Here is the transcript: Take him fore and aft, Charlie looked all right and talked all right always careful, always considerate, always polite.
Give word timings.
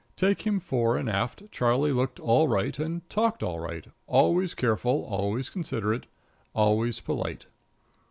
Take 0.15 0.47
him 0.47 0.59
fore 0.59 0.97
and 0.97 1.07
aft, 1.07 1.43
Charlie 1.51 1.91
looked 1.91 2.19
all 2.19 2.47
right 2.47 2.79
and 2.79 3.07
talked 3.07 3.43
all 3.43 3.59
right 3.59 3.85
always 4.07 4.55
careful, 4.55 5.05
always 5.05 5.47
considerate, 5.51 6.07
always 6.55 6.99
polite. 6.99 7.45